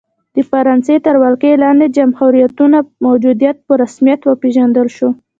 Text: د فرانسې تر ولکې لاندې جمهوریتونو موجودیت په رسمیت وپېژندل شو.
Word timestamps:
د 0.35 0.37
فرانسې 0.49 0.95
تر 1.05 1.15
ولکې 1.23 1.61
لاندې 1.63 1.87
جمهوریتونو 1.97 2.77
موجودیت 3.05 3.57
په 3.67 3.73
رسمیت 3.83 4.21
وپېژندل 4.23 4.87
شو. 4.95 5.09